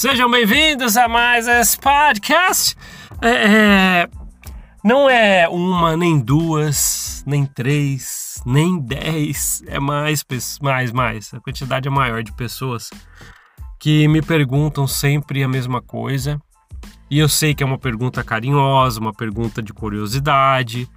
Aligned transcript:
Sejam 0.00 0.30
bem-vindos 0.30 0.96
a 0.96 1.06
mais 1.06 1.46
esse 1.46 1.78
podcast. 1.78 2.74
É, 3.20 3.28
é, 3.28 4.10
não 4.82 5.10
é 5.10 5.46
uma, 5.46 5.94
nem 5.94 6.18
duas, 6.18 7.22
nem 7.26 7.44
três, 7.44 8.42
nem 8.46 8.80
dez. 8.80 9.62
É 9.66 9.78
mais, 9.78 10.24
mais, 10.62 10.90
mais. 10.90 11.34
A 11.34 11.40
quantidade 11.40 11.86
é 11.86 11.90
maior 11.90 12.22
de 12.22 12.32
pessoas 12.32 12.88
que 13.78 14.08
me 14.08 14.22
perguntam 14.22 14.86
sempre 14.86 15.44
a 15.44 15.48
mesma 15.48 15.82
coisa. 15.82 16.40
E 17.10 17.18
eu 17.18 17.28
sei 17.28 17.54
que 17.54 17.62
é 17.62 17.66
uma 17.66 17.78
pergunta 17.78 18.24
carinhosa, 18.24 18.98
uma 18.98 19.12
pergunta 19.12 19.62
de 19.62 19.74
curiosidade. 19.74 20.88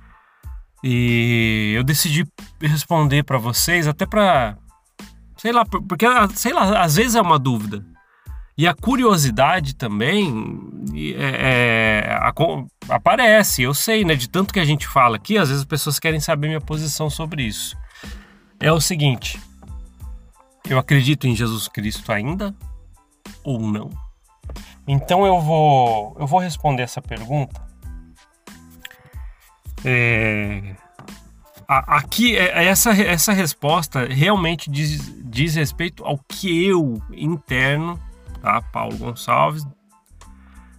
E 0.82 1.74
eu 1.76 1.84
decidi 1.84 2.26
responder 2.62 3.24
para 3.24 3.38
vocês, 3.38 3.86
até 3.86 4.06
para 4.06 4.58
sei 5.36 5.52
lá, 5.52 5.66
porque 5.66 6.06
sei 6.36 6.54
lá, 6.54 6.82
às 6.82 6.96
vezes 6.96 7.16
é 7.16 7.22
uma 7.22 7.38
dúvida. 7.38 7.93
E 8.58 8.68
a 8.68 8.74
curiosidade 8.74 9.76
também 9.76 10.60
é, 11.18 12.06
é, 12.06 12.14
a, 12.14 12.32
aparece, 12.90 13.64
eu 13.64 13.74
sei, 13.74 14.06
né? 14.06 14.14
De 14.16 14.30
tanto 14.30 14.54
que 14.54 14.60
a 14.60 14.66
gente 14.66 14.88
fala 14.88 15.16
aqui, 15.16 15.38
às 15.38 15.50
vezes 15.50 15.64
as 15.64 15.68
pessoas 15.68 16.00
querem 16.00 16.20
saber 16.20 16.48
minha 16.48 16.62
posição 16.62 17.10
sobre 17.10 17.44
isso. 17.44 17.76
É 18.60 18.72
o 18.72 18.80
seguinte: 18.80 19.42
eu 20.70 20.78
acredito 20.78 21.28
em 21.28 21.36
Jesus 21.36 21.68
Cristo 21.68 22.12
ainda 22.12 22.56
ou 23.44 23.60
não? 23.60 23.90
Então 24.88 25.26
eu 25.26 25.42
vou, 25.42 26.16
eu 26.20 26.28
vou 26.28 26.40
responder 26.40 26.84
essa 26.84 27.02
pergunta. 27.02 27.62
É, 29.84 30.76
aqui, 31.68 32.38
é, 32.38 32.66
essa, 32.66 32.92
essa 32.92 33.34
resposta 33.34 34.06
realmente 34.06 34.70
diz, 34.70 35.12
diz 35.26 35.56
respeito 35.56 36.06
ao 36.06 36.20
que 36.20 36.66
eu 36.66 37.02
interno 37.12 38.00
tá? 38.44 38.62
Paulo 38.62 38.98
Gonçalves, 38.98 39.66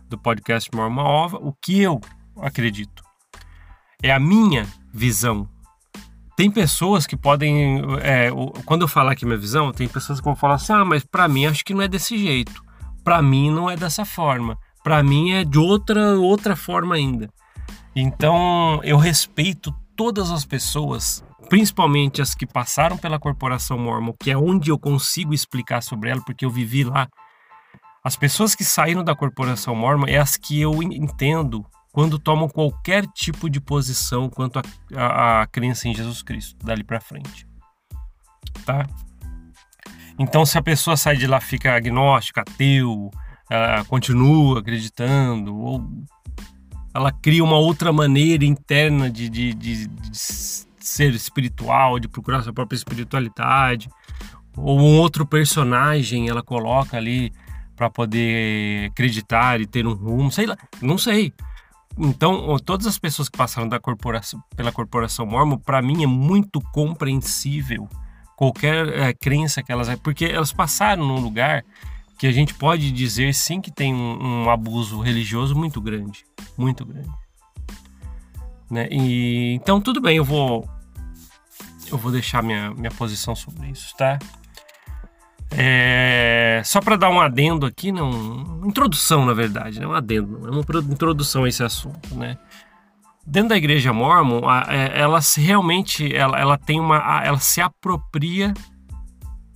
do 0.07 0.19
podcast 0.19 0.71
Morma 0.75 1.03
Ova, 1.03 1.39
o 1.39 1.51
que 1.55 1.81
eu 1.81 1.99
acredito. 2.37 3.03
É 4.03 4.13
a 4.13 4.21
minha 4.21 4.67
visão. 4.93 5.49
Tem 6.37 6.51
pessoas 6.51 7.07
que 7.07 7.17
podem. 7.17 7.81
É, 8.03 8.29
quando 8.67 8.83
eu 8.83 8.89
falar 8.89 9.13
aqui 9.13 9.25
minha 9.25 9.39
visão, 9.39 9.73
tem 9.73 9.89
pessoas 9.89 10.21
que 10.21 10.25
vão 10.25 10.37
falar 10.37 10.57
assim: 10.57 10.75
ah, 10.75 10.85
mas 10.85 11.05
para 11.05 11.27
mim 11.27 11.47
acho 11.47 11.65
que 11.65 11.73
não 11.73 11.81
é 11.81 11.89
desse 11.89 12.19
jeito. 12.19 12.63
Para 13.03 13.23
mim 13.23 13.51
não 13.51 13.71
é 13.71 13.77
dessa 13.77 14.05
forma. 14.05 14.59
Para 14.83 15.03
mim 15.03 15.31
é 15.33 15.45
de 15.45 15.59
outra, 15.59 16.19
outra 16.19 16.55
forma 16.55 16.97
ainda. 16.97 17.31
Então 17.97 18.81
eu 18.83 18.99
respeito 18.99 19.75
todas 19.97 20.31
as 20.31 20.45
pessoas 20.45 21.25
principalmente 21.49 22.23
as 22.23 22.35
que 22.35 22.47
passaram 22.47 22.97
pela 22.97 23.19
corporação 23.19 23.79
Mormon, 23.79 24.15
que 24.19 24.31
é 24.31 24.37
onde 24.37 24.71
eu 24.71 24.79
consigo 24.79 25.35
explicar 25.35 25.83
sobre 25.83 26.09
ela, 26.09 26.23
porque 26.23 26.45
eu 26.45 26.51
vivi 26.51 26.85
lá 26.85 27.07
as 28.05 28.17
pessoas 28.17 28.55
que 28.55 28.63
saíram 28.63 29.03
da 29.03 29.17
corporação 29.17 29.75
mormon 29.75 30.07
é 30.07 30.19
as 30.19 30.37
que 30.37 30.61
eu 30.61 30.83
entendo 30.83 31.65
quando 31.91 32.19
tomam 32.19 32.49
qualquer 32.49 33.07
tipo 33.07 33.49
de 33.49 33.61
posição 33.61 34.29
quanto 34.29 34.61
à 34.95 35.47
crença 35.51 35.89
em 35.89 35.95
Jesus 35.95 36.23
Cristo, 36.23 36.55
dali 36.63 36.85
para 36.85 37.01
frente. 37.01 37.47
Tá? 38.67 38.87
Então, 40.19 40.45
se 40.45 40.59
a 40.59 40.63
pessoa 40.63 40.97
sai 40.99 41.17
de 41.17 41.27
lá 41.27 41.41
fica 41.41 41.75
agnóstica, 41.75 42.43
ateu, 42.43 43.11
continua 43.89 44.61
acreditando, 44.61 45.57
ou 45.57 45.89
ela 46.93 47.11
cria 47.11 47.43
uma 47.43 47.57
outra 47.57 47.93
maneira 47.93 48.45
interna 48.45 49.09
de, 49.11 49.31
de, 49.31 49.55
de, 49.55 49.87
de 49.87 50.19
ser 50.19 51.15
espiritual, 51.15 51.99
de 51.99 52.09
procurar 52.09 52.43
sua 52.43 52.53
própria 52.53 52.77
espiritualidade, 52.77 53.89
ou 54.57 54.79
um 54.79 54.99
outro 54.99 55.25
personagem 55.25 56.29
ela 56.29 56.43
coloca 56.43 56.97
ali 56.97 57.33
para 57.77 57.91
poder 57.91 58.91
acreditar 58.91 59.61
e 59.61 59.67
ter 59.67 59.87
um 59.87 59.93
rumo, 59.93 60.31
sei 60.31 60.47
lá, 60.47 60.57
não 60.81 60.99
sei. 60.99 61.33
Então, 61.97 62.57
todas 62.65 62.87
as 62.87 62.99
pessoas 62.99 63.29
que 63.29 63.39
passaram 63.39 63.69
da 63.69 63.79
corporação, 63.79 64.43
pela 64.57 64.73
corporação 64.73 65.25
mormon, 65.25 65.59
para 65.59 65.81
mim 65.81 66.03
é 66.03 66.07
muito 66.07 66.61
compreensível 66.73 67.89
qualquer 68.37 68.89
é, 68.89 69.15
crença 69.15 69.63
que 69.63 69.71
elas, 69.71 69.89
porque 70.01 70.25
elas 70.25 70.53
passaram 70.53 71.07
num 71.07 71.21
lugar 71.21 71.65
que 72.19 72.27
a 72.27 72.33
gente 72.33 72.55
pode 72.55 72.91
dizer 72.91 73.33
sim 73.35 73.61
que 73.61 73.71
tem 73.71 73.95
um, 73.95 74.45
um 74.45 74.51
abuso 74.51 75.01
religioso 75.01 75.55
muito 75.55 75.81
grande, 75.81 76.25
muito 76.57 76.85
grande. 76.85 77.11
Né? 78.71 78.89
E 78.91 79.55
então 79.55 79.81
tudo 79.81 80.01
bem, 80.01 80.17
eu 80.17 80.25
vou 80.25 80.69
eu 81.91 81.99
vou 81.99 82.11
deixar 82.11 82.43
minha, 82.43 82.73
minha 82.73 82.91
posição 82.91 83.37
sobre 83.37 83.69
isso, 83.69 83.95
tá? 83.97 84.19
É, 85.57 86.63
só 86.65 86.81
para 86.81 86.97
dar 86.97 87.11
um 87.11 87.21
adendo 87.21 87.65
aqui, 87.65 87.93
não, 87.93 88.11
uma 88.11 88.67
introdução 88.67 89.25
na 89.25 89.33
verdade, 89.33 89.81
né? 89.81 89.87
um 89.87 89.93
adendo, 89.93 90.47
é 90.47 90.51
uma 90.51 90.61
introdução 90.91 91.45
a 91.45 91.49
esse 91.49 91.63
assunto, 91.63 92.15
né? 92.15 92.37
Dentro 93.27 93.51
da 93.51 93.57
igreja 93.57 93.93
mormon, 93.93 94.41
é, 94.69 95.01
ela 95.01 95.19
realmente 95.37 96.15
ela, 96.15 96.39
ela 96.39 96.59
tem 96.59 96.79
uma, 96.79 97.25
ela 97.25 97.39
se 97.39 97.61
apropria 97.61 98.53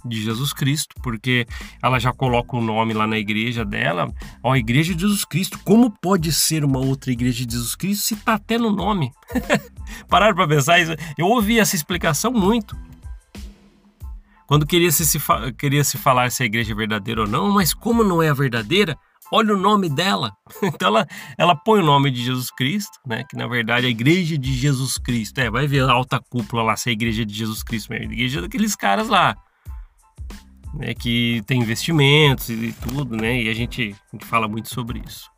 de 0.05 0.23
Jesus 0.23 0.53
Cristo, 0.53 0.95
porque 1.03 1.47
ela 1.83 1.99
já 1.99 2.13
coloca 2.13 2.57
o 2.57 2.63
nome 2.63 2.95
lá 2.95 3.07
na 3.07 3.19
igreja 3.19 3.65
dela, 3.65 4.11
ó, 4.43 4.57
Igreja 4.57 4.95
de 4.95 5.03
Jesus 5.03 5.25
Cristo. 5.25 5.59
Como 5.65 5.91
pode 5.91 6.33
ser 6.33 6.65
uma 6.65 6.79
outra 6.79 7.13
igreja 7.13 7.45
de 7.45 7.53
Jesus 7.53 7.75
Cristo 7.75 8.07
se 8.07 8.17
tá 8.17 8.35
até 8.35 8.57
no 8.59 8.73
nome? 8.73 9.13
Pararam 10.09 10.35
para 10.35 10.49
pensar 10.49 10.81
isso? 10.81 10.93
Eu 11.17 11.27
ouvi 11.27 11.59
essa 11.59 11.77
explicação 11.77 12.33
muito. 12.33 12.77
Quando 14.49 14.67
queria 14.67 14.91
se, 14.91 15.05
se, 15.05 15.19
queria 15.59 15.85
se 15.85 15.99
falar 15.99 16.31
se 16.33 16.43
a 16.43 16.47
igreja 16.47 16.73
é 16.73 16.75
verdadeira 16.75 17.21
ou 17.21 17.29
não, 17.29 17.51
mas 17.51 17.75
como 17.75 18.03
não 18.03 18.23
é 18.23 18.31
a 18.31 18.35
verdadeira, 18.35 18.97
olha 19.31 19.55
o 19.55 19.59
nome 19.59 19.91
dela. 19.91 20.33
Então 20.63 20.89
ela, 20.89 21.07
ela 21.37 21.55
põe 21.55 21.81
o 21.81 21.85
nome 21.85 22.11
de 22.11 22.25
Jesus 22.25 22.51
Cristo, 22.51 22.99
né? 23.07 23.25
Que 23.29 23.37
na 23.37 23.47
verdade 23.47 23.85
é 23.85 23.89
a 23.89 23.91
igreja 23.91 24.39
de 24.39 24.55
Jesus 24.55 24.97
Cristo. 24.97 25.39
É, 25.39 25.51
vai 25.51 25.67
ver 25.67 25.85
a 25.85 25.93
alta 25.93 26.19
cúpula 26.19 26.63
lá, 26.63 26.77
se 26.79 26.89
é 26.89 26.91
a 26.91 26.93
igreja 26.95 27.27
de 27.27 27.35
Jesus 27.35 27.63
Cristo 27.63 27.91
mesmo. 27.93 28.11
A 28.11 28.15
igreja 28.15 28.41
daqueles 28.41 28.75
caras 28.75 29.09
lá. 29.09 29.37
Né, 30.75 30.95
que 30.95 31.43
tem 31.47 31.61
investimentos 31.61 32.49
e 32.49 32.75
tudo, 32.89 33.17
né? 33.17 33.43
E 33.43 33.51
a 33.51 33.55
gente, 33.55 33.95
a 34.13 34.17
gente 34.17 34.25
fala 34.25 34.49
muito 34.49 34.73
sobre 34.73 35.03
isso. 35.07 35.31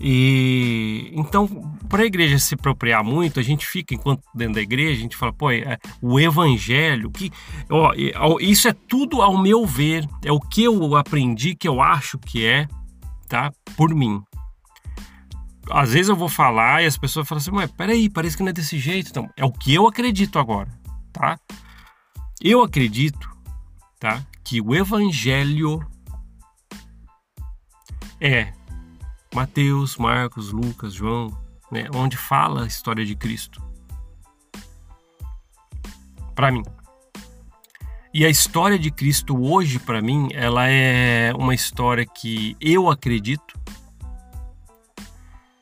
E 0.00 1.10
então, 1.14 1.48
para 1.88 2.02
a 2.02 2.06
igreja 2.06 2.38
se 2.38 2.54
apropriar 2.54 3.02
muito, 3.02 3.40
a 3.40 3.42
gente 3.42 3.66
fica 3.66 3.94
enquanto 3.94 4.22
dentro 4.32 4.54
da 4.54 4.60
igreja, 4.60 4.98
a 4.98 5.02
gente 5.02 5.16
fala, 5.16 5.32
pô, 5.32 5.50
é, 5.50 5.76
o 6.00 6.20
evangelho, 6.20 7.10
que 7.10 7.32
ó, 7.68 7.92
isso 8.40 8.68
é 8.68 8.72
tudo 8.72 9.20
ao 9.20 9.36
meu 9.36 9.66
ver, 9.66 10.08
é 10.24 10.30
o 10.30 10.38
que 10.38 10.62
eu 10.62 10.94
aprendi, 10.94 11.54
que 11.56 11.66
eu 11.66 11.80
acho 11.80 12.18
que 12.18 12.46
é, 12.46 12.68
tá? 13.28 13.52
Por 13.76 13.92
mim. 13.92 14.22
Às 15.70 15.92
vezes 15.92 16.08
eu 16.08 16.16
vou 16.16 16.28
falar 16.28 16.82
e 16.82 16.86
as 16.86 16.96
pessoas 16.96 17.26
falam 17.28 17.40
assim, 17.40 17.50
mas 17.50 17.70
peraí, 17.72 18.08
parece 18.08 18.36
que 18.36 18.42
não 18.42 18.50
é 18.50 18.54
desse 18.54 18.78
jeito. 18.78 19.10
Então, 19.10 19.28
é 19.36 19.44
o 19.44 19.52
que 19.52 19.74
eu 19.74 19.86
acredito 19.86 20.38
agora, 20.38 20.68
tá? 21.12 21.38
Eu 22.40 22.62
acredito, 22.62 23.28
tá? 23.98 24.24
Que 24.44 24.60
o 24.60 24.74
evangelho 24.74 25.84
é 28.20 28.52
Mateus, 29.34 29.96
Marcos, 29.96 30.52
Lucas, 30.52 30.94
João, 30.94 31.36
né, 31.70 31.86
onde 31.94 32.16
fala 32.16 32.64
a 32.64 32.66
história 32.66 33.04
de 33.04 33.14
Cristo. 33.14 33.62
Para 36.34 36.50
mim. 36.50 36.62
E 38.12 38.24
a 38.24 38.28
história 38.28 38.78
de 38.78 38.90
Cristo 38.90 39.36
hoje, 39.38 39.78
para 39.78 40.00
mim, 40.00 40.28
ela 40.32 40.66
é 40.66 41.32
uma 41.34 41.54
história 41.54 42.06
que 42.06 42.56
eu 42.60 42.88
acredito. 42.88 43.58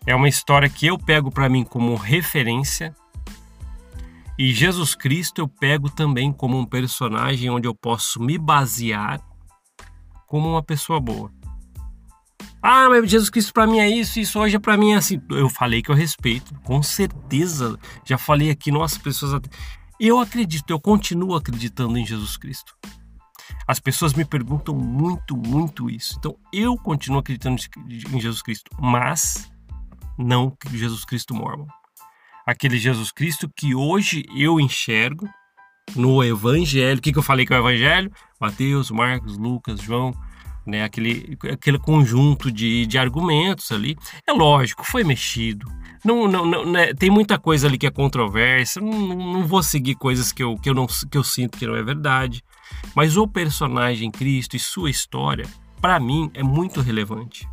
É 0.07 0.15
uma 0.15 0.29
história 0.29 0.69
que 0.69 0.87
eu 0.87 0.97
pego 0.97 1.31
para 1.31 1.49
mim 1.49 1.65
como 1.65 1.97
referência. 1.97 2.95
E 4.39 4.53
Jesus 4.53 4.95
Cristo 4.95 5.41
eu 5.41 5.49
pego 5.49 5.91
também 5.91 6.33
como 6.33 6.57
um 6.57 6.65
personagem 6.65 7.51
onde 7.51 7.67
eu 7.67 7.75
posso 7.75 8.23
me 8.23 8.39
basear 8.39 9.21
como 10.27 10.49
uma 10.49 10.63
pessoa 10.63 11.01
boa. 11.01 11.33
Ah, 12.69 12.89
mas 12.91 13.09
Jesus 13.09 13.31
Cristo 13.31 13.53
para 13.53 13.65
mim 13.65 13.79
é 13.79 13.89
isso, 13.89 14.19
isso 14.19 14.41
hoje 14.41 14.57
é 14.57 14.59
para 14.59 14.77
mim 14.77 14.91
é 14.91 14.97
assim. 14.97 15.23
Eu 15.31 15.49
falei 15.49 15.81
que 15.81 15.89
eu 15.89 15.95
respeito, 15.95 16.53
com 16.65 16.83
certeza. 16.83 17.79
Já 18.05 18.19
falei 18.19 18.51
aqui, 18.51 18.73
nossa, 18.73 18.99
pessoas. 18.99 19.41
Eu 20.01 20.19
acredito, 20.19 20.69
eu 20.69 20.81
continuo 20.81 21.37
acreditando 21.37 21.97
em 21.97 22.05
Jesus 22.05 22.37
Cristo. 22.37 22.77
As 23.69 23.79
pessoas 23.79 24.15
me 24.15 24.25
perguntam 24.25 24.75
muito, 24.75 25.37
muito 25.37 25.89
isso. 25.89 26.17
Então 26.19 26.37
eu 26.53 26.77
continuo 26.77 27.21
acreditando 27.21 27.63
em 27.89 28.21
Jesus 28.21 28.43
Cristo, 28.43 28.69
mas 28.81 29.49
não 30.19 30.53
Jesus 30.73 31.05
Cristo 31.05 31.37
mormon. 31.37 31.69
Aquele 32.45 32.79
Jesus 32.79 33.13
Cristo 33.13 33.49
que 33.49 33.77
hoje 33.77 34.25
eu 34.37 34.59
enxergo 34.59 35.29
no 35.95 36.21
Evangelho. 36.25 36.99
O 36.99 37.03
que, 37.03 37.13
que 37.13 37.19
eu 37.19 37.23
falei 37.23 37.47
que 37.47 37.55
é 37.55 37.57
o 37.57 37.61
Evangelho? 37.61 38.11
Mateus, 38.41 38.91
Marcos, 38.91 39.39
Lucas, 39.39 39.81
João, 39.81 40.13
né? 40.67 40.85
Aquele, 40.85 41.39
aquele 41.53 41.79
conjunto 41.79 42.51
de, 42.51 42.87
de 42.87 42.99
argumentos 42.99 43.71
ali. 43.73 43.97
É 44.27 44.33
lógico, 44.33 44.85
foi 44.85 45.05
mexido. 45.05 45.67
Não, 46.05 46.29
não, 46.29 46.45
não 46.45 46.67
né? 46.67 46.93
Tem 46.95 47.11
muita 47.11 47.39
coisa 47.39 47.67
ali 47.67 47.79
que 47.79 47.87
é 47.87 47.91
controvérsia. 47.91 48.83
Não, 48.83 48.93
não 48.93 49.47
vou 49.47 49.63
seguir 49.63 49.95
coisas 49.95 50.33
que 50.33 50.43
eu, 50.43 50.57
que, 50.57 50.69
eu 50.69 50.75
não, 50.75 50.87
que 50.87 51.17
eu 51.17 51.25
sinto 51.25 51.59
que 51.59 51.67
não 51.67 51.77
é 51.77 51.83
verdade. 51.83 52.43
Mas 52.95 53.17
o 53.17 53.27
personagem 53.27 54.11
Cristo 54.11 54.57
e 54.57 54.59
sua 54.59 54.91
história 54.91 55.47
para 55.81 56.01
mim, 56.01 56.31
é 56.35 56.43
muito 56.43 56.81
relevante. 56.81 57.49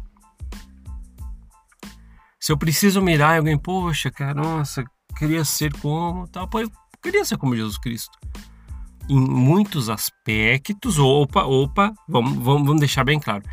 Se 2.40 2.52
eu 2.52 2.58
preciso 2.58 3.02
mirar 3.02 3.36
em 3.36 3.38
alguém, 3.38 3.58
poxa, 3.58 4.12
cara, 4.12 4.34
nossa, 4.34 4.84
queria 5.18 5.46
ser 5.46 5.72
como, 5.78 6.28
tal, 6.28 6.50
queria 7.02 7.24
ser 7.24 7.38
como 7.38 7.56
Jesus 7.56 7.78
Cristo. 7.78 8.18
Em 9.10 9.20
muitos 9.20 9.90
aspectos, 9.90 10.98
opa, 10.98 11.44
opa, 11.44 11.94
vamos, 12.08 12.34
vamos, 12.36 12.66
vamos 12.66 12.80
deixar 12.80 13.04
bem 13.04 13.20
claro. 13.20 13.44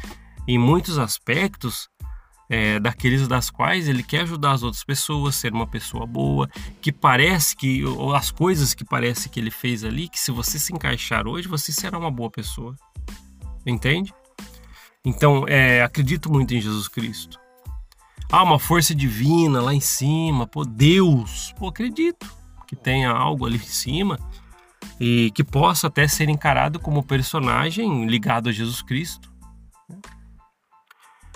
Em 0.46 0.58
muitos 0.58 0.98
aspectos, 0.98 1.88
é, 2.48 2.80
daqueles 2.80 3.28
das 3.28 3.48
quais 3.48 3.88
ele 3.88 4.02
quer 4.02 4.22
ajudar 4.22 4.52
as 4.52 4.62
outras 4.62 4.82
pessoas, 4.82 5.36
ser 5.36 5.52
uma 5.52 5.66
pessoa 5.66 6.04
boa, 6.04 6.48
que 6.80 6.90
parece 6.90 7.56
que, 7.56 7.84
ou 7.84 8.14
as 8.14 8.30
coisas 8.30 8.74
que 8.74 8.84
parece 8.84 9.28
que 9.28 9.38
ele 9.38 9.50
fez 9.50 9.84
ali, 9.84 10.08
que 10.08 10.18
se 10.18 10.32
você 10.32 10.58
se 10.58 10.72
encaixar 10.72 11.28
hoje, 11.28 11.46
você 11.46 11.70
será 11.70 11.96
uma 11.96 12.10
boa 12.10 12.30
pessoa. 12.30 12.74
Entende? 13.64 14.12
Então, 15.04 15.44
é, 15.46 15.82
acredito 15.82 16.30
muito 16.30 16.52
em 16.54 16.60
Jesus 16.60 16.88
Cristo. 16.88 17.38
Ah, 18.30 18.42
uma 18.42 18.58
força 18.58 18.94
divina 18.94 19.60
lá 19.60 19.74
em 19.74 19.80
cima, 19.80 20.46
pô, 20.46 20.64
Deus, 20.64 21.52
pô, 21.58 21.68
acredito 21.68 22.26
que 22.66 22.76
tenha 22.76 23.10
algo 23.10 23.46
ali 23.46 23.56
em 23.56 23.60
cima 23.60 24.18
e 25.00 25.30
que 25.30 25.42
possa 25.42 25.86
até 25.86 26.06
ser 26.06 26.28
encarado 26.28 26.78
como 26.78 27.02
personagem 27.02 28.06
ligado 28.06 28.50
a 28.50 28.52
Jesus 28.52 28.82
Cristo 28.82 29.30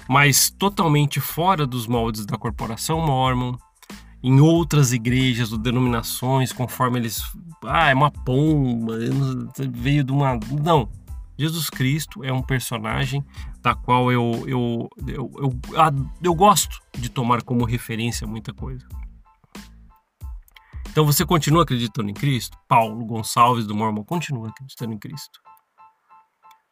mas 0.08 0.50
totalmente 0.50 1.20
fora 1.20 1.66
dos 1.66 1.87
moldes 1.87 2.26
da 2.26 2.37
corporação 2.37 3.00
mormon, 3.00 3.56
em 4.22 4.40
outras 4.40 4.93
igrejas 4.93 5.52
ou 5.52 5.58
denominações, 5.58 6.52
conforme 6.52 6.99
eles. 6.99 7.22
Ah, 7.64 7.90
é 7.90 7.94
uma 7.94 8.11
pomba, 8.11 8.94
veio 9.70 10.05
de 10.05 10.12
uma. 10.12 10.38
Não. 10.62 10.88
Jesus 11.37 11.69
Cristo 11.69 12.22
é 12.22 12.32
um 12.32 12.43
personagem 12.43 13.25
da 13.61 13.75
qual 13.75 14.12
eu, 14.12 14.44
eu, 14.46 14.90
eu, 14.96 15.31
eu, 15.37 15.50
eu, 15.72 16.11
eu 16.22 16.34
gosto 16.34 16.81
de 16.96 17.08
tomar 17.08 17.43
como 17.43 17.64
referência 17.64 18.25
muita 18.25 18.52
coisa. 18.55 18.87
Então 20.94 21.05
você 21.05 21.26
continua 21.26 21.64
acreditando 21.64 22.08
em 22.08 22.14
Cristo? 22.14 22.56
Paulo 22.69 23.05
Gonçalves 23.05 23.67
do 23.67 23.75
Mormon 23.75 24.05
continua 24.05 24.50
acreditando 24.50 24.93
em 24.93 24.96
Cristo 24.96 25.41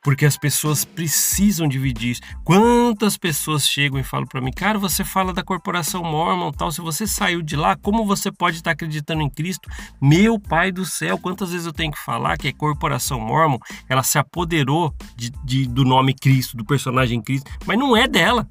porque 0.01 0.25
as 0.27 0.37
pessoas 0.37 0.85
precisam 0.85 1.69
dividir 1.69 2.11
isso. 2.11 2.21
Quantas 2.45 3.17
pessoas 3.17 3.67
chegam 3.69 4.01
e 4.01 4.03
falam 4.03 4.27
para 4.27 4.41
mim, 4.41 4.51
cara, 4.51 4.79
você 4.79 5.05
fala 5.05 5.33
da 5.33 5.45
corporação 5.45 6.03
Mormon, 6.03 6.51
tal, 6.51 6.73
se 6.73 6.81
você 6.81 7.07
saiu 7.07 7.41
de 7.41 7.55
lá, 7.55 7.77
como 7.77 8.05
você 8.05 8.33
pode 8.33 8.57
estar 8.57 8.73
acreditando 8.73 9.23
em 9.23 9.31
Cristo? 9.31 9.69
Meu 10.01 10.41
Pai 10.41 10.73
do 10.73 10.85
céu, 10.85 11.17
quantas 11.19 11.53
vezes 11.53 11.67
eu 11.67 11.73
tenho 11.73 11.93
que 11.93 11.99
falar 11.99 12.37
que 12.37 12.49
a 12.49 12.53
corporação 12.53 13.21
Mormon, 13.21 13.59
ela 13.89 14.03
se 14.03 14.19
apoderou 14.19 14.93
de, 15.17 15.31
de, 15.45 15.67
do 15.67 15.85
nome 15.85 16.15
Cristo, 16.15 16.57
do 16.57 16.65
personagem 16.65 17.23
Cristo, 17.23 17.49
mas 17.65 17.79
não 17.79 17.97
é 17.97 18.09
dela. 18.09 18.49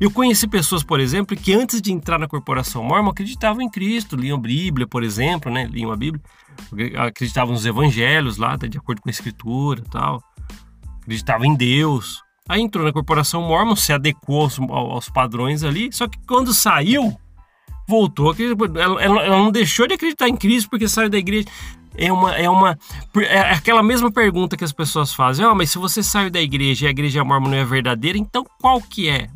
Eu 0.00 0.10
conheci 0.10 0.46
pessoas, 0.46 0.82
por 0.82 1.00
exemplo, 1.00 1.36
que 1.36 1.52
antes 1.52 1.80
de 1.80 1.92
entrar 1.92 2.18
na 2.18 2.28
corporação 2.28 2.82
mormon 2.82 3.10
acreditavam 3.10 3.62
em 3.62 3.70
Cristo, 3.70 4.16
liam 4.16 4.38
Bíblia, 4.38 4.86
por 4.86 5.02
exemplo, 5.02 5.50
né? 5.50 5.66
Liam 5.70 5.90
a 5.90 5.96
Bíblia, 5.96 6.22
acreditavam 6.98 7.54
nos 7.54 7.64
evangelhos 7.64 8.36
lá, 8.36 8.56
de 8.56 8.76
acordo 8.76 9.00
com 9.00 9.08
a 9.08 9.12
escritura 9.12 9.82
tal. 9.90 10.22
Acreditavam 11.02 11.46
em 11.46 11.54
Deus. 11.54 12.22
Aí 12.48 12.60
entrou 12.60 12.84
na 12.84 12.92
corporação 12.92 13.42
mormon, 13.42 13.74
se 13.74 13.92
adequou 13.92 14.42
aos, 14.42 14.58
aos 14.58 15.08
padrões 15.08 15.64
ali, 15.64 15.90
só 15.92 16.06
que 16.06 16.18
quando 16.26 16.54
saiu, 16.54 17.16
voltou. 17.88 18.34
Ela, 18.76 19.02
ela, 19.02 19.28
não 19.38 19.50
deixou 19.50 19.86
de 19.86 19.94
acreditar 19.94 20.28
em 20.28 20.36
Cristo 20.36 20.70
porque 20.70 20.88
saiu 20.88 21.08
da 21.08 21.18
igreja 21.18 21.46
é 21.98 22.12
uma 22.12 22.34
é 22.36 22.48
uma 22.48 22.78
é 23.16 23.40
aquela 23.52 23.82
mesma 23.82 24.12
pergunta 24.12 24.56
que 24.56 24.64
as 24.64 24.72
pessoas 24.72 25.12
fazem. 25.12 25.44
Ah, 25.44 25.54
mas 25.54 25.70
se 25.70 25.78
você 25.78 26.02
saiu 26.02 26.30
da 26.30 26.40
igreja 26.40 26.84
e 26.84 26.88
a 26.88 26.90
igreja 26.90 27.24
mormon 27.24 27.48
não 27.48 27.56
é 27.56 27.64
verdadeira, 27.64 28.18
então 28.18 28.44
qual 28.60 28.80
que 28.80 29.08
é? 29.08 29.28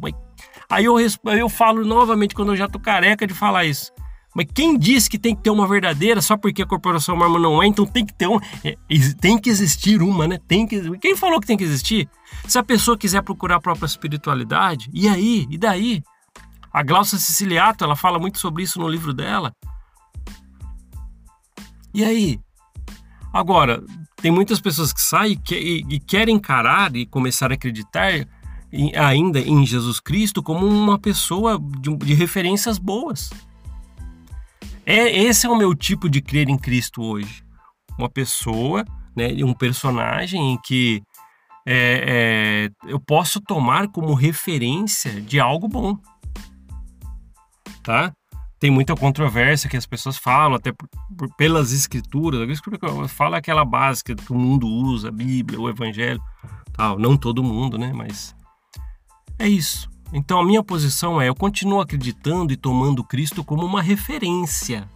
Aí 0.71 0.85
eu, 0.85 0.97
eu 1.01 1.49
falo 1.49 1.85
novamente 1.85 2.35
quando 2.35 2.53
eu 2.53 2.57
já 2.57 2.69
tô 2.69 2.79
careca 2.79 3.27
de 3.27 3.35
falar 3.35 3.65
isso. 3.65 3.93
Mas 4.35 4.47
quem 4.55 4.79
disse 4.79 5.11
que 5.11 5.19
tem 5.19 5.35
que 5.35 5.43
ter 5.43 5.51
uma 5.51 5.67
verdadeira 5.67 6.23
só 6.23 6.37
porque 6.37 6.63
a 6.63 6.67
corporação 6.67 7.17
mormon 7.17 7.41
não 7.41 7.63
é? 7.63 7.67
Então 7.67 7.85
tem 7.85 8.07
que 8.07 8.15
ter 8.15 8.29
um, 8.29 8.39
é, 8.65 8.77
tem 9.21 9.37
que 9.37 9.51
existir 9.51 10.01
uma, 10.01 10.29
né? 10.29 10.39
Tem 10.47 10.67
que, 10.67 10.99
quem 10.99 11.17
falou 11.17 11.41
que 11.41 11.49
tem 11.49 11.57
que 11.57 11.65
existir? 11.65 12.09
Se 12.47 12.57
a 12.57 12.63
pessoa 12.63 12.97
quiser 12.97 13.23
procurar 13.23 13.57
a 13.57 13.61
própria 13.61 13.87
espiritualidade, 13.87 14.89
e 14.95 15.09
aí? 15.09 15.49
E 15.51 15.59
daí? 15.59 16.03
A 16.73 16.85
Glaucia 16.85 17.19
Siciliato, 17.19 17.83
ela 17.83 17.97
fala 17.97 18.21
muito 18.21 18.39
sobre 18.39 18.63
isso 18.63 18.79
no 18.79 18.89
livro 18.89 19.13
dela. 19.13 19.53
E 21.93 22.05
aí? 22.05 22.39
Agora, 23.33 23.83
tem 24.17 24.31
muitas 24.31 24.61
pessoas 24.61 24.93
que 24.93 25.01
saem 25.01 25.41
e, 25.51 25.55
e, 25.55 25.95
e 25.97 25.99
querem 25.99 26.37
encarar 26.37 26.95
e 26.95 27.05
começar 27.05 27.51
a 27.51 27.55
acreditar 27.55 28.13
ainda 28.97 29.41
em 29.41 29.67
Jesus 29.67 30.01
Cristo 30.01 30.43
como 30.43 30.67
uma 30.67 30.99
pessoa 30.99 31.59
de, 31.81 31.95
de 31.97 32.15
referências 32.15 32.79
boas. 32.79 33.31
É, 34.87 35.09
esse 35.23 35.47
é 35.47 35.51
o 35.51 35.57
meu 35.57 35.75
tipo 35.75 36.09
de 36.09 36.21
crer 36.21 36.49
em 36.49 36.59
Cristo 36.59 37.03
hoje. 37.03 37.45
Uma 37.99 38.09
pessoa, 38.09 38.85
né, 39.15 39.29
um 39.45 39.53
personagem 39.53 40.53
em 40.53 40.59
que 40.65 41.03
é, 41.67 42.71
é, 42.85 42.91
eu 42.91 42.99
posso 42.99 43.41
tomar 43.41 43.89
como 43.89 44.15
referência 44.15 45.21
de 45.21 45.39
algo 45.39 45.69
bom. 45.69 45.99
Tá? 47.83 48.13
Tem 48.59 48.71
muita 48.71 48.95
controvérsia 48.95 49.71
que 49.71 49.77
as 49.77 49.87
pessoas 49.87 50.19
falam, 50.19 50.57
até 50.57 50.73
por, 50.73 50.89
por, 51.17 51.35
pelas 51.37 51.73
escrituras. 51.73 52.41
A 52.41 52.53
escritura 52.53 53.09
fala 53.09 53.39
aquela 53.39 53.65
básica 53.65 54.15
que 54.15 54.33
o 54.33 54.37
mundo 54.39 54.67
usa, 54.67 55.09
a 55.09 55.13
Bíblia, 55.13 55.61
o 55.61 55.69
Evangelho. 55.69 56.21
Tal. 56.73 56.99
Não 56.99 57.17
todo 57.17 57.43
mundo, 57.43 57.79
né? 57.79 57.93
Mas 57.95 58.35
é 59.41 59.49
isso. 59.49 59.91
Então 60.13 60.39
a 60.39 60.45
minha 60.45 60.63
posição 60.63 61.21
é: 61.21 61.29
eu 61.29 61.35
continuo 61.35 61.81
acreditando 61.81 62.53
e 62.53 62.57
tomando 62.57 63.03
Cristo 63.03 63.43
como 63.43 63.65
uma 63.65 63.83
referência. 63.83 64.89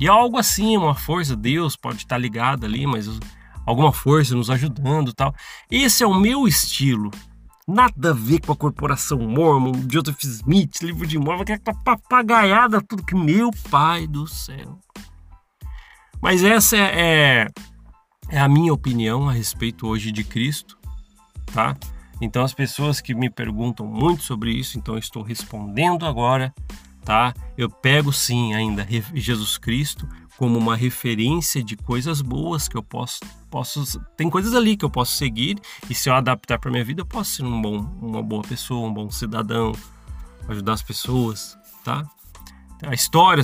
E 0.00 0.06
algo 0.06 0.38
assim, 0.38 0.76
uma 0.76 0.94
força, 0.94 1.34
Deus 1.34 1.74
pode 1.74 1.98
estar 1.98 2.16
ligado 2.16 2.64
ali, 2.64 2.86
mas 2.86 3.08
alguma 3.66 3.92
força 3.92 4.34
nos 4.34 4.48
ajudando 4.48 5.12
tal. 5.12 5.34
Esse 5.68 6.04
é 6.04 6.06
o 6.06 6.14
meu 6.14 6.46
estilo. 6.46 7.10
Nada 7.66 8.10
a 8.10 8.14
ver 8.14 8.40
com 8.40 8.52
a 8.52 8.56
corporação 8.56 9.18
Mormon, 9.18 9.72
Joseph 9.90 10.22
Smith, 10.22 10.80
livro 10.80 11.06
de 11.06 11.18
Mormon, 11.18 11.44
que 11.44 11.52
é 11.52 11.58
papagaiada, 11.58 12.80
tudo 12.80 13.04
que 13.04 13.14
meu 13.14 13.50
pai 13.70 14.06
do 14.06 14.26
céu. 14.26 14.78
Mas 16.22 16.42
essa 16.42 16.76
é, 16.76 16.80
é, 16.80 17.48
é 18.30 18.40
a 18.40 18.48
minha 18.48 18.72
opinião 18.72 19.28
a 19.28 19.32
respeito 19.32 19.86
hoje 19.86 20.10
de 20.12 20.24
Cristo, 20.24 20.78
tá? 21.52 21.76
Então 22.20 22.42
as 22.42 22.52
pessoas 22.52 23.00
que 23.00 23.14
me 23.14 23.30
perguntam 23.30 23.86
muito 23.86 24.22
sobre 24.22 24.50
isso, 24.50 24.78
então 24.78 24.98
estou 24.98 25.22
respondendo 25.22 26.04
agora, 26.04 26.52
tá? 27.04 27.32
Eu 27.56 27.70
pego 27.70 28.12
sim 28.12 28.54
ainda 28.54 28.86
Jesus 29.14 29.56
Cristo 29.56 30.08
como 30.36 30.58
uma 30.58 30.76
referência 30.76 31.62
de 31.62 31.76
coisas 31.76 32.22
boas 32.22 32.68
que 32.68 32.76
eu 32.76 32.82
posso 32.82 33.20
posso 33.50 34.00
tem 34.16 34.28
coisas 34.28 34.54
ali 34.54 34.76
que 34.76 34.84
eu 34.84 34.90
posso 34.90 35.16
seguir 35.16 35.58
e 35.88 35.94
se 35.94 36.08
eu 36.08 36.14
adaptar 36.14 36.58
para 36.58 36.70
minha 36.70 36.84
vida 36.84 37.00
eu 37.00 37.06
posso 37.06 37.30
ser 37.32 37.44
um 37.44 37.60
bom 37.60 37.78
uma 38.00 38.22
boa 38.22 38.42
pessoa, 38.42 38.86
um 38.86 38.92
bom 38.92 39.10
cidadão, 39.10 39.72
ajudar 40.48 40.74
as 40.74 40.82
pessoas, 40.82 41.58
tá? 41.82 42.04
A 42.82 42.94
história, 42.94 43.42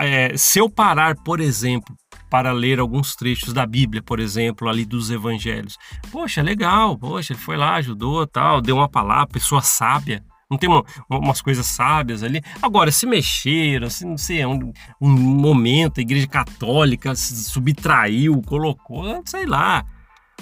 é, 0.00 0.36
se 0.36 0.58
eu 0.58 0.70
parar, 0.70 1.16
por 1.16 1.40
exemplo, 1.40 1.94
para 2.30 2.52
ler 2.52 2.80
alguns 2.80 3.14
trechos 3.14 3.52
da 3.52 3.66
Bíblia, 3.66 4.02
por 4.02 4.18
exemplo, 4.18 4.68
ali 4.68 4.84
dos 4.84 5.10
evangelhos. 5.10 5.76
Poxa, 6.10 6.42
legal, 6.42 6.98
poxa, 6.98 7.32
ele 7.32 7.40
foi 7.40 7.56
lá, 7.56 7.74
ajudou, 7.76 8.26
tal, 8.26 8.60
deu 8.60 8.76
uma 8.76 8.88
palavra, 8.88 9.26
pessoa 9.28 9.60
sábia. 9.60 10.24
Não 10.50 10.58
tem 10.58 10.68
uma, 10.68 10.84
umas 11.08 11.40
coisas 11.40 11.66
sábias 11.66 12.22
ali. 12.22 12.40
Agora, 12.60 12.90
se 12.90 13.06
mexeram, 13.06 13.86
assim, 13.86 14.06
não 14.06 14.18
sei, 14.18 14.44
um, 14.44 14.72
um 15.00 15.10
momento, 15.10 15.98
a 15.98 16.02
igreja 16.02 16.26
católica 16.26 17.14
se 17.14 17.44
subtraiu, 17.44 18.40
colocou, 18.42 19.22
sei 19.24 19.46
lá. 19.46 19.84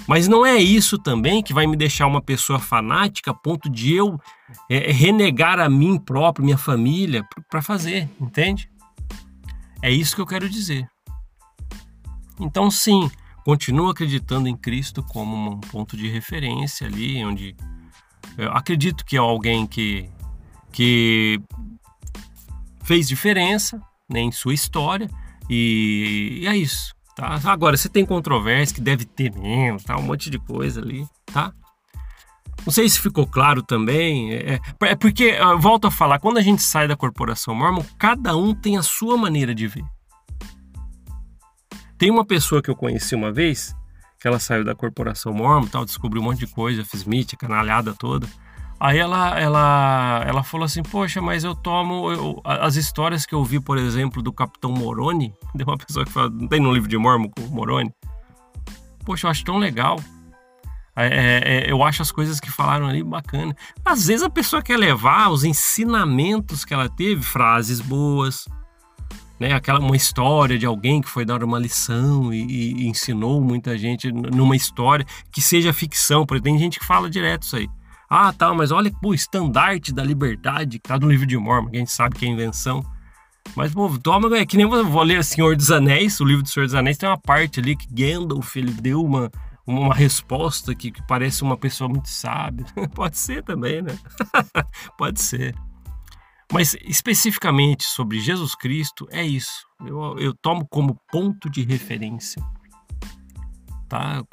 Mas 0.07 0.27
não 0.27 0.45
é 0.45 0.57
isso 0.57 0.97
também 0.97 1.41
que 1.41 1.53
vai 1.53 1.65
me 1.65 1.77
deixar 1.77 2.07
uma 2.07 2.21
pessoa 2.21 2.59
fanática 2.59 3.31
a 3.31 3.33
ponto 3.33 3.69
de 3.69 3.93
eu 3.93 4.19
é, 4.69 4.91
renegar 4.91 5.59
a 5.59 5.69
mim 5.69 5.97
próprio, 5.97 6.43
minha 6.43 6.57
família, 6.57 7.23
para 7.49 7.61
fazer, 7.61 8.09
entende? 8.19 8.69
É 9.81 9.91
isso 9.91 10.15
que 10.15 10.21
eu 10.21 10.25
quero 10.25 10.49
dizer. 10.49 10.87
Então, 12.39 12.69
sim, 12.69 13.09
continuo 13.45 13.89
acreditando 13.89 14.47
em 14.47 14.55
Cristo 14.55 15.03
como 15.03 15.51
um 15.51 15.59
ponto 15.59 15.95
de 15.95 16.09
referência 16.09 16.87
ali, 16.87 17.23
onde 17.23 17.55
eu 18.37 18.51
acredito 18.51 19.05
que 19.05 19.15
é 19.15 19.19
alguém 19.19 19.67
que, 19.67 20.09
que 20.71 21.39
fez 22.83 23.07
diferença 23.07 23.79
né, 24.09 24.21
em 24.21 24.31
sua 24.31 24.53
história 24.53 25.09
e, 25.49 26.39
e 26.41 26.47
é 26.47 26.57
isso. 26.57 26.93
Tá? 27.15 27.39
Agora, 27.45 27.77
você 27.77 27.89
tem 27.89 28.05
controvérsia 28.05 28.75
que 28.75 28.81
deve 28.81 29.05
ter 29.05 29.31
mesmo, 29.33 29.81
tá? 29.81 29.97
um 29.97 30.01
monte 30.01 30.29
de 30.29 30.39
coisa 30.39 30.81
ali, 30.81 31.07
tá? 31.25 31.53
Não 32.65 32.71
sei 32.71 32.87
se 32.87 32.99
ficou 32.99 33.27
claro 33.27 33.61
também. 33.61 34.33
É, 34.33 34.59
é 34.83 34.95
porque, 34.95 35.37
volto 35.59 35.87
a 35.87 35.91
falar, 35.91 36.19
quando 36.19 36.37
a 36.37 36.41
gente 36.41 36.61
sai 36.61 36.87
da 36.87 36.95
corporação 36.95 37.53
mormon, 37.53 37.83
cada 37.99 38.35
um 38.35 38.53
tem 38.53 38.77
a 38.77 38.83
sua 38.83 39.17
maneira 39.17 39.53
de 39.53 39.67
ver. 39.67 39.83
Tem 41.97 42.09
uma 42.09 42.25
pessoa 42.25 42.61
que 42.61 42.69
eu 42.69 42.75
conheci 42.75 43.15
uma 43.15 43.31
vez 43.31 43.75
que 44.23 44.27
ela 44.29 44.39
saiu 44.39 44.63
da 44.63 44.73
corporação 44.73 45.33
Mormon, 45.33 45.67
tal, 45.67 45.83
descobriu 45.83 46.21
um 46.21 46.25
monte 46.25 46.39
de 46.39 46.47
coisa, 46.47 46.81
Smith, 46.93 47.33
a 47.33 47.37
canalhada 47.37 47.93
toda. 47.93 48.25
Aí 48.83 48.97
ela, 48.97 49.39
ela, 49.39 50.25
ela 50.27 50.43
falou 50.43 50.65
assim, 50.65 50.83
poxa, 50.83 51.21
mas 51.21 51.45
eu 51.45 51.55
tomo 51.55 52.11
eu, 52.11 52.41
as 52.43 52.75
histórias 52.75 53.25
que 53.25 53.33
eu 53.33 53.41
vi, 53.41 53.57
por 53.57 53.77
exemplo, 53.77 54.21
do 54.21 54.33
Capitão 54.33 54.73
Moroni, 54.73 55.33
de 55.55 55.63
uma 55.63 55.77
pessoa 55.77 56.03
que 56.03 56.11
fala, 56.11 56.29
não 56.29 56.49
tem 56.49 56.59
no 56.59 56.69
livro 56.69 56.89
de 56.89 56.97
Mormon 56.97 57.29
com 57.29 57.43
Moroni? 57.43 57.89
Poxa, 59.05 59.25
eu 59.25 59.31
acho 59.31 59.45
tão 59.45 59.57
legal. 59.57 59.97
É, 60.97 61.07
é, 61.07 61.41
é, 61.45 61.71
eu 61.71 61.81
acho 61.81 62.01
as 62.01 62.11
coisas 62.11 62.41
que 62.41 62.51
falaram 62.51 62.85
ali 62.85 63.01
bacana. 63.01 63.55
Às 63.85 64.07
vezes 64.07 64.21
a 64.21 64.29
pessoa 64.29 64.61
quer 64.61 64.75
levar 64.75 65.29
os 65.29 65.45
ensinamentos 65.45 66.65
que 66.65 66.73
ela 66.73 66.89
teve, 66.89 67.23
frases 67.23 67.79
boas, 67.79 68.49
né? 69.39 69.53
Aquela 69.53 69.79
uma 69.79 69.95
história 69.95 70.59
de 70.59 70.65
alguém 70.65 70.99
que 70.99 71.07
foi 71.07 71.23
dar 71.23 71.41
uma 71.41 71.57
lição 71.57 72.33
e, 72.33 72.81
e 72.83 72.87
ensinou 72.89 73.39
muita 73.39 73.77
gente 73.77 74.11
numa 74.11 74.57
história 74.57 75.05
que 75.31 75.41
seja 75.41 75.71
ficção, 75.71 76.25
porque 76.25 76.43
tem 76.43 76.57
gente 76.57 76.81
que 76.81 76.85
fala 76.85 77.09
direto 77.09 77.43
isso 77.43 77.55
aí. 77.55 77.69
Ah, 78.15 78.31
tá, 78.31 78.53
mas 78.53 78.69
olha 78.69 78.91
o 79.03 79.11
estandarte 79.11 79.91
da 79.91 80.03
liberdade 80.03 80.77
que 80.77 80.87
tá 80.87 80.99
no 80.99 81.09
livro 81.09 81.25
de 81.25 81.35
Mormon, 81.35 81.71
que 81.71 81.77
a 81.77 81.79
gente 81.79 81.91
sabe 81.91 82.15
que 82.15 82.23
é 82.27 82.29
invenção. 82.29 82.85
Mas, 83.55 83.73
pô, 83.73 83.89
toma, 83.97 84.37
é 84.37 84.45
que 84.45 84.55
nem 84.55 84.71
eu 84.71 84.85
vou 84.85 85.01
ler 85.01 85.23
Senhor 85.23 85.55
dos 85.55 85.71
Anéis, 85.71 86.19
o 86.19 86.23
livro 86.23 86.43
do 86.43 86.47
Senhor 86.47 86.67
dos 86.67 86.75
Anéis 86.75 86.95
tem 86.95 87.09
uma 87.09 87.17
parte 87.17 87.59
ali 87.59 87.75
que 87.75 87.87
Gandalf 87.91 88.55
ele 88.55 88.71
deu 88.71 89.03
uma, 89.03 89.31
uma 89.65 89.95
resposta 89.95 90.75
que, 90.75 90.91
que 90.91 91.01
parece 91.07 91.41
uma 91.41 91.57
pessoa 91.57 91.89
muito 91.89 92.07
sábia. 92.07 92.67
Pode 92.93 93.17
ser 93.17 93.41
também, 93.41 93.81
né? 93.81 93.97
Pode 94.95 95.19
ser. 95.19 95.55
Mas 96.51 96.75
especificamente 96.83 97.83
sobre 97.83 98.19
Jesus 98.19 98.53
Cristo, 98.53 99.07
é 99.09 99.23
isso. 99.23 99.65
Eu, 99.83 100.19
eu 100.19 100.35
tomo 100.39 100.67
como 100.69 100.99
ponto 101.11 101.49
de 101.49 101.63
referência. 101.63 102.43
Tá? 103.89 104.23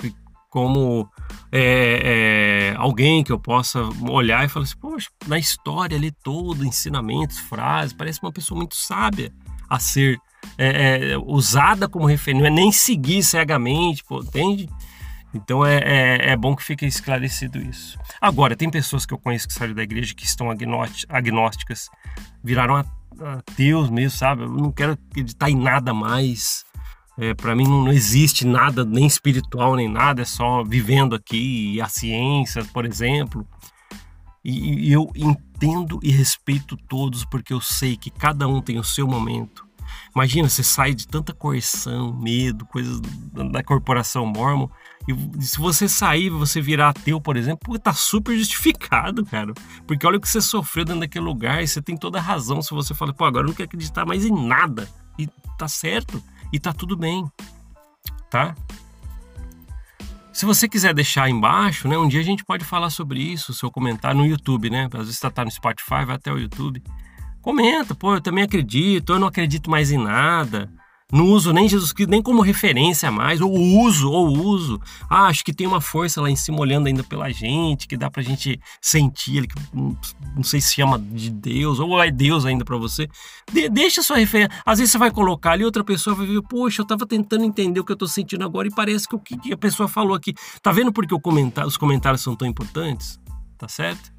Como 0.51 1.09
é, 1.53 2.73
é, 2.73 2.77
alguém 2.77 3.23
que 3.23 3.33
eu 3.33 3.39
possa 3.39 3.81
olhar 4.09 4.45
e 4.45 4.49
falar 4.49 4.65
assim, 4.65 4.77
poxa, 4.79 5.09
na 5.27 5.39
história 5.39 5.97
ali 5.97 6.11
todo, 6.11 6.65
ensinamentos, 6.65 7.39
frases, 7.39 7.93
parece 7.93 8.21
uma 8.23 8.33
pessoa 8.33 8.59
muito 8.59 8.75
sábia 8.75 9.33
a 9.69 9.79
ser 9.79 10.19
é, 10.59 11.13
é 11.13 11.19
usada 11.19 11.89
como 11.89 12.05
referência, 12.05 12.41
não 12.41 12.47
é 12.47 12.51
nem 12.51 12.73
seguir 12.73 13.23
cegamente, 13.23 14.03
pô, 14.05 14.21
entende? 14.21 14.69
Então 15.33 15.65
é, 15.65 15.79
é, 15.79 16.31
é, 16.33 16.37
bom 16.37 16.57
que 16.57 16.65
fique 16.65 16.85
esclarecido 16.85 17.59
isso. 17.59 17.99
Agora, 18.21 18.57
tem 18.57 18.69
pessoas 18.69 19.07
que 19.07 19.15
eu 19.15 19.19
conheço 19.19 19.47
que 19.47 19.55
saíram 19.55 19.75
da 19.75 19.83
igreja 19.83 20.15
que 20.15 20.25
estão 20.25 20.49
agnósticas, 21.09 21.89
viraram 22.43 22.85
ateus 23.21 23.91
mesmo, 23.91 24.19
sabe? 24.19 24.43
Eu 24.43 24.49
não 24.49 24.73
quero 24.73 24.93
acreditar 24.93 25.51
em 25.51 25.57
nada 25.57 25.95
mais. 25.95 26.65
É, 27.19 27.35
para 27.35 27.55
mim 27.55 27.65
não, 27.65 27.93
existe 27.93 28.47
nada 28.47 28.85
nem 28.85 29.07
espiritual 29.07 29.77
nem 29.77 29.89
nada, 29.89 30.23
é 30.23 30.25
só 30.25 30.65
vivendo 30.65 31.15
aqui 31.15 31.75
e 31.75 31.81
a 31.81 31.89
ciência, 31.89 32.65
por 32.73 32.87
exemplo. 32.87 33.47
E, 34.45 34.89
e 34.89 34.93
eu 34.93 35.11
entendo 35.15 36.01
e 36.03 36.11
respeito 36.11 36.77
todos 36.77 37.25
porque 37.25 37.53
eu 37.53 37.61
sei 37.61 37.97
que 37.97 38.11
cada 38.11 38.49
um 38.49 38.63
tem 38.63 38.79
o 38.79 38.85
seu 38.85 39.07
momento. 39.07 39.69
Imagina, 40.15 40.49
você 40.49 40.63
sai 40.63 40.95
de 40.95 41.07
tanta 41.07 41.35
coerção, 41.35 42.13
medo, 42.13 42.65
coisas 42.65 43.01
da 43.01 43.63
corporação 43.63 44.25
mormon 44.25 44.69
e 45.09 45.43
se 45.43 45.59
você 45.59 45.89
sair, 45.89 46.29
você 46.29 46.61
virar 46.61 46.91
ateu, 46.91 47.21
por 47.21 47.37
exemplo, 47.37 47.79
tá 47.79 47.93
super 47.93 48.37
justificado, 48.37 49.25
cara. 49.25 49.53
Porque 49.87 50.07
olha 50.07 50.19
o 50.19 50.21
que 50.21 50.29
você 50.29 50.41
sofreu 50.41 50.85
dentro 50.85 51.01
daquele 51.01 51.25
lugar 51.25 51.63
e 51.63 51.67
você 51.67 51.81
tem 51.81 51.97
toda 51.97 52.19
a 52.19 52.23
razão 52.23 52.61
se 52.61 52.71
você 52.73 52.95
fala, 52.95 53.13
pô, 53.13 53.25
agora 53.25 53.45
eu 53.45 53.49
não 53.49 53.55
quero 53.55 53.67
acreditar 53.67 54.05
mais 54.05 54.25
em 54.25 54.47
nada. 54.47 54.89
E 55.19 55.27
tá 55.59 55.67
certo. 55.67 56.23
E 56.53 56.59
tá 56.59 56.73
tudo 56.73 56.97
bem. 56.97 57.25
Tá? 58.29 58.55
Se 60.33 60.47
você 60.47 60.69
quiser 60.69 60.95
deixar 60.95 61.25
aí 61.25 61.33
embaixo, 61.33 61.87
né? 61.87 61.99
Um 61.99 62.09
dia 62.09 62.21
a 62.21 62.25
gente 62.25 62.45
pode 62.45 62.65
falar 62.65 62.91
sobre 62.91 63.21
isso, 63.21 63.53
seu 63.53 63.71
comentário 63.71 64.19
no 64.19 64.27
YouTube, 64.27 64.71
né? 64.71 64.89
Às 64.95 65.07
vezes 65.07 65.21
tá, 65.21 65.31
tá 65.31 65.45
no 65.45 65.51
Spotify, 65.51 66.05
vai 66.07 66.17
até 66.17 66.33
o 66.33 66.39
YouTube. 66.39 66.83
Comenta, 67.43 67.95
pô, 67.95 68.15
eu 68.15 68.21
também 68.21 68.45
acredito, 68.45 69.13
eu 69.13 69.19
não 69.19 69.29
acredito 69.29 69.71
mais 69.71 69.91
em 69.91 69.99
nada. 69.99 70.71
Não 71.13 71.27
uso 71.27 71.53
nem 71.53 71.69
Jesus 71.69 71.93
Cristo 71.93 72.11
nem 72.11 72.23
como 72.23 72.41
referência 72.41 73.11
mais, 73.11 73.41
ou 73.41 73.53
uso, 73.53 74.11
ou 74.11 74.29
uso. 74.29 74.81
Ah, 75.09 75.27
acho 75.27 75.45
que 75.45 75.53
tem 75.53 75.67
uma 75.67 75.81
força 75.81 76.21
lá 76.21 76.31
em 76.31 76.37
cima 76.37 76.61
olhando 76.61 76.87
ainda 76.87 77.03
pela 77.03 77.31
gente, 77.31 77.89
que 77.89 77.97
dá 77.97 78.11
pra 78.11 78.23
gente 78.23 78.61
sentir, 78.81 79.47
que 79.47 79.55
não 79.75 80.45
sei 80.45 80.61
se 80.61 80.75
chama 80.75 80.99
de 80.99 81.31
Deus, 81.31 81.81
ou 81.81 82.01
é 82.03 82.11
Deus 82.11 82.47
ainda 82.47 82.65
para 82.65 82.77
você. 82.77 83.09
De, 83.53 83.69
deixa 83.69 84.03
sua 84.03 84.19
referência. 84.19 84.57
Às 84.65 84.79
vezes 84.79 84.93
você 84.93 84.99
vai 84.99 85.11
colocar 85.11 85.53
ali, 85.53 85.65
outra 85.65 85.83
pessoa 85.83 86.15
vai 86.15 86.27
ver, 86.27 86.43
poxa, 86.43 86.83
eu 86.83 86.87
tava 86.87 87.07
tentando 87.07 87.45
entender 87.45 87.81
o 87.81 87.85
que 87.85 87.93
eu 87.93 87.97
tô 87.97 88.07
sentindo 88.07 88.45
agora 88.45 88.69
e 88.69 88.75
parece 88.75 89.09
que 89.09 89.17
o 89.17 89.19
que 89.19 89.53
a 89.53 89.57
pessoa 89.57 89.89
falou 89.89 90.15
aqui. 90.15 90.35
Tá 90.63 90.71
vendo 90.71 90.93
por 90.93 91.07
que 91.07 91.15
os 91.15 91.77
comentários 91.77 92.23
são 92.23 92.37
tão 92.37 92.47
importantes? 92.47 93.19
Tá 93.59 93.67
certo? 93.67 94.13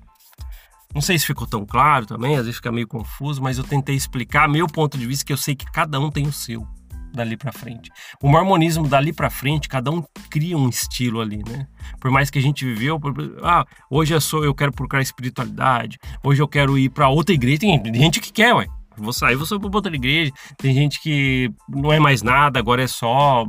Não 0.94 1.02
sei 1.02 1.18
se 1.18 1.26
ficou 1.26 1.48
tão 1.48 1.66
claro 1.66 2.06
também, 2.06 2.36
às 2.36 2.42
vezes 2.42 2.58
fica 2.58 2.72
meio 2.72 2.88
confuso, 2.88 3.42
mas 3.42 3.58
eu 3.58 3.64
tentei 3.64 3.96
explicar 3.96 4.50
meu 4.50 4.68
ponto 4.68 4.98
de 4.98 5.06
vista, 5.06 5.24
que 5.24 5.32
eu 5.32 5.38
sei 5.38 5.56
que 5.56 5.66
cada 5.72 5.98
um 6.00 6.12
tem 6.12 6.28
o 6.28 6.34
seu 6.34 6.68
dali 7.12 7.38
para 7.38 7.52
frente. 7.52 7.92
O 8.22 8.30
mormonismo 8.30 8.88
dali 8.88 9.14
para 9.14 9.30
frente, 9.30 9.68
cada 9.68 9.92
um 9.92 10.04
cria 10.30 10.58
um 10.58 10.70
estilo 10.70 11.22
ali, 11.22 11.44
né? 11.48 11.68
Por 12.00 12.12
mais 12.12 12.30
que 12.30 12.40
a 12.40 12.42
gente 12.42 12.66
viveu, 12.66 13.00
ah, 13.44 13.66
hoje 13.90 14.14
eu 14.14 14.22
sou, 14.22 14.44
eu 14.44 14.54
quero 14.54 14.72
procurar 14.72 15.02
espiritualidade, 15.02 15.98
hoje 16.24 16.42
eu 16.42 16.48
quero 16.48 16.78
ir 16.78 16.90
para 16.90 17.10
outra 17.10 17.34
igreja, 17.34 17.60
tem 17.60 17.94
gente 17.94 18.20
que 18.20 18.32
quer, 18.32 18.54
ué. 18.54 18.68
Vou 18.98 19.14
sair, 19.14 19.36
vou 19.36 19.46
sair 19.46 19.60
para 19.60 19.70
outra 19.74 19.96
igreja. 19.96 20.32
Tem 20.58 20.74
gente 20.74 21.02
que 21.02 21.52
não 21.68 21.92
é 21.92 22.00
mais 22.00 22.22
nada, 22.22 22.60
agora 22.60 22.84
é 22.84 22.88
só 22.88 23.46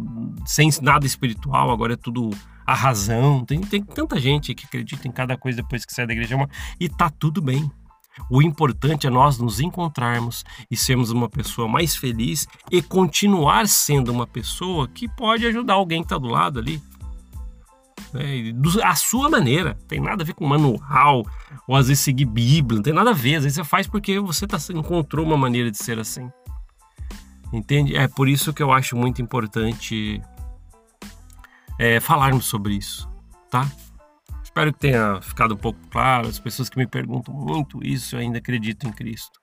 sem 0.47 0.71
nada 0.81 1.05
espiritual, 1.05 1.71
agora 1.71 1.95
é 1.95 1.97
tudo 1.97 2.31
a 2.67 2.75
razão. 2.75 3.45
Tem, 3.45 3.61
tem 3.61 3.83
tanta 3.83 4.19
gente 4.21 4.55
que 4.55 4.67
acredita 4.67 5.07
em 5.07 5.13
cada 5.13 5.37
coisa 5.37 5.61
depois 5.61 5.85
que 5.85 5.93
sai 5.93 6.07
da 6.07 6.13
igreja 6.13 6.37
e 6.81 6.89
tá 6.89 7.11
tudo 7.11 7.43
bem. 7.43 7.71
O 8.31 8.43
importante 8.43 9.07
é 9.07 9.11
nós 9.11 9.39
nos 9.39 9.61
encontrarmos 9.61 10.45
e 10.71 10.77
sermos 10.77 11.11
uma 11.11 11.29
pessoa 11.29 11.69
mais 11.69 11.97
feliz 11.97 12.47
e 12.71 12.83
continuar 12.83 13.67
sendo 13.67 14.13
uma 14.13 14.27
pessoa 14.27 14.89
que 14.89 15.09
pode 15.09 15.47
ajudar 15.47 15.75
alguém 15.75 16.01
que 16.01 16.07
está 16.07 16.19
do 16.19 16.29
lado 16.29 16.59
ali. 16.59 16.83
A 18.85 18.95
sua 18.95 19.31
maneira, 19.31 19.75
tem 19.89 19.99
nada 19.99 20.23
a 20.23 20.27
ver 20.27 20.35
com 20.35 20.47
manual 20.47 21.25
ou 21.67 21.75
às 21.75 21.89
vezes 21.89 22.05
seguir 22.05 22.27
Bíblia, 22.27 22.77
não 22.77 22.83
tem 22.83 22.93
nada 22.93 23.11
a 23.11 23.15
ver. 23.15 23.37
Às 23.37 23.45
vezes 23.45 23.57
você 23.57 23.65
faz 23.65 23.87
porque 23.87 24.21
você 24.21 24.47
tá, 24.47 24.59
encontrou 24.75 25.25
uma 25.25 25.37
maneira 25.37 25.71
de 25.71 25.79
ser 25.79 25.99
assim. 25.99 26.31
Entende? 27.53 27.97
É 27.97 28.09
por 28.09 28.29
isso 28.29 28.53
que 28.53 28.63
eu 28.63 28.73
acho 28.73 28.97
muito 28.97 29.21
importante 29.21 30.21
é, 31.79 32.01
falarmos 32.01 32.47
sobre 32.47 32.75
isso, 32.75 33.09
tá? 33.51 33.71
Espero 34.53 34.71
que 34.71 34.81
tenha 34.81 35.19
ficado 35.23 35.55
um 35.55 35.57
pouco 35.57 35.81
claro. 35.89 36.29
As 36.29 36.39
pessoas 36.39 36.69
que 36.69 36.77
me 36.77 36.87
perguntam 36.87 37.33
muito 37.33 37.83
isso, 37.83 38.17
eu 38.17 38.21
ainda 38.21 38.37
acredito 38.37 38.87
em 38.87 38.93
Cristo. 38.93 39.41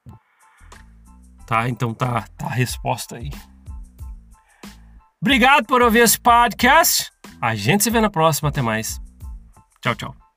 Tá? 1.48 1.68
Então 1.68 1.96
tá, 1.96 2.28
tá 2.38 2.46
a 2.46 2.52
resposta 2.52 3.18
aí. 3.18 3.32
Obrigado 5.20 5.66
por 5.66 5.82
ouvir 5.82 6.02
esse 6.02 6.20
podcast. 6.20 7.10
A 7.42 7.56
gente 7.56 7.84
se 7.84 7.90
vê 7.90 8.00
na 8.00 8.12
próxima. 8.12 8.50
Até 8.50 8.62
mais. 8.62 9.02
Tchau, 9.82 9.96
tchau. 9.96 10.29